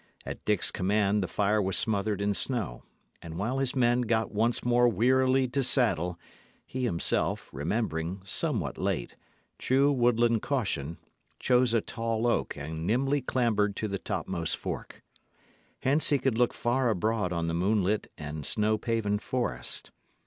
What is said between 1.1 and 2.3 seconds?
the fire was smothered